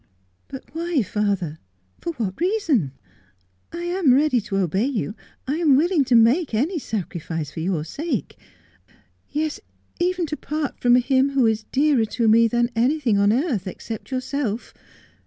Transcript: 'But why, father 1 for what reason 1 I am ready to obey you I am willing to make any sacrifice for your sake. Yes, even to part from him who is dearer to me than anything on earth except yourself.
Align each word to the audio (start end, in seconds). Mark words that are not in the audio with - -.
'But 0.47 0.63
why, 0.73 1.03
father 1.03 1.59
1 2.01 2.01
for 2.01 2.13
what 2.25 2.41
reason 2.41 2.91
1 3.71 3.81
I 3.83 3.85
am 3.85 4.15
ready 4.15 4.41
to 4.41 4.57
obey 4.57 4.87
you 4.87 5.13
I 5.47 5.57
am 5.57 5.75
willing 5.77 6.03
to 6.05 6.15
make 6.15 6.55
any 6.55 6.79
sacrifice 6.79 7.51
for 7.51 7.59
your 7.59 7.83
sake. 7.83 8.35
Yes, 9.29 9.59
even 9.99 10.25
to 10.25 10.35
part 10.37 10.79
from 10.79 10.95
him 10.95 11.29
who 11.33 11.45
is 11.45 11.65
dearer 11.71 12.05
to 12.05 12.27
me 12.27 12.47
than 12.47 12.71
anything 12.75 13.19
on 13.19 13.31
earth 13.31 13.67
except 13.67 14.09
yourself. 14.09 14.73